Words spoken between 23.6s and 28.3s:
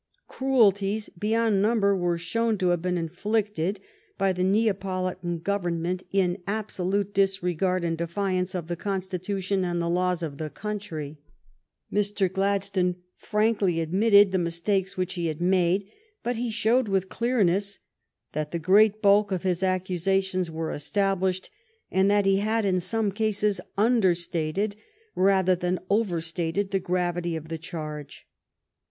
understated rather than overstated the gravity of the charge.